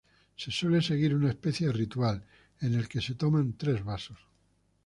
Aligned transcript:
Se 0.35 0.49
suele 0.49 0.81
seguir 0.81 1.13
una 1.13 1.29
especie 1.29 1.67
de 1.67 1.73
ritual, 1.73 2.25
en 2.61 2.73
el 2.73 2.87
que 2.87 3.01
se 3.01 3.13
toman 3.13 3.53
tres 3.55 3.83
vasos. 3.83 4.17